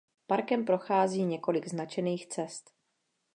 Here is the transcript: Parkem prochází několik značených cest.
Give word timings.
Parkem 0.27 0.65
prochází 0.65 1.23
několik 1.25 1.67
značených 1.67 2.27
cest. 2.27 2.69